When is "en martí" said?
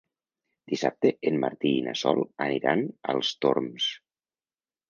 1.31-1.73